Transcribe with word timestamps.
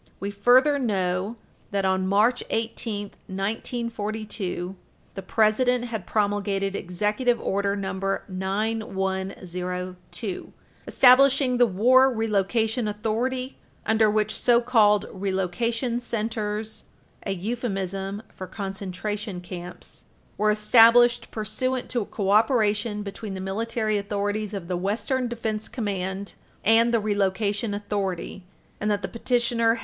We 0.19 0.31
further 0.31 0.79
know 0.79 1.35
that, 1.69 1.85
on 1.85 2.07
March 2.07 2.43
18, 2.49 3.11
1942, 3.27 4.75
the 5.13 5.21
President 5.21 5.85
had 5.85 6.07
promulgated 6.07 6.75
Executive 6.75 7.39
Order 7.39 7.75
No. 7.75 8.17
9102, 8.27 9.37
[Footnote 9.53 10.49
2/7] 10.49 10.51
establishing 10.87 11.57
the 11.57 11.67
War 11.67 12.11
Relocation 12.11 12.87
Authority 12.87 13.59
under 13.85 14.09
which 14.09 14.33
so 14.33 14.59
called 14.59 15.05
Relocation 15.13 15.99
Centers, 15.99 16.85
a 17.23 17.33
euphemism 17.35 18.23
for 18.33 18.47
concentration 18.47 19.39
camps, 19.39 20.05
were 20.35 20.49
established 20.49 21.29
pursuant 21.29 21.89
to 21.89 22.03
cooperation 22.05 23.03
between 23.03 23.35
the 23.35 23.39
military 23.39 23.99
authorities 23.99 24.55
of 24.55 24.67
the 24.67 24.77
Western 24.77 25.27
Defense 25.27 25.69
Command 25.69 26.33
and 26.65 26.91
the 26.91 26.99
Relocation 26.99 27.75
Authority, 27.75 28.41
and 28.79 28.89
that 28.89 29.03
the 29.03 29.07
petitioner 29.07 29.75
has 29.75 29.75
Page 29.75 29.77
323 29.77 29.79
U. 29.79 29.79